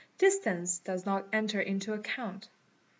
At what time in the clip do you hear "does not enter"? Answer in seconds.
0.79-1.61